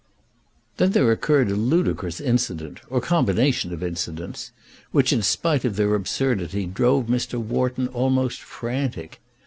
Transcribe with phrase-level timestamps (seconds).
[0.77, 4.51] Then there occurred a ludicrous incident, or combination of incidents,
[4.91, 7.37] which, in spite of their absurdity, drove Mr.
[7.37, 9.21] Wharton almost frantic.